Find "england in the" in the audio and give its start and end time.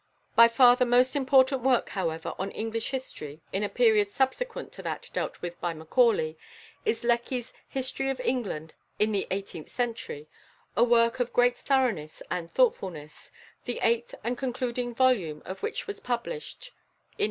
8.21-9.27